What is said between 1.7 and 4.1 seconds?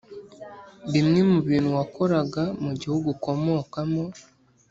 wakoraga mu gihugu ukomokamo